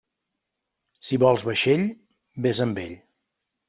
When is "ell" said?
2.89-3.01